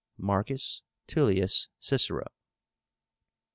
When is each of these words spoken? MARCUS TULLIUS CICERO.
MARCUS 0.17 0.81
TULLIUS 1.05 1.69
CICERO. 1.79 2.25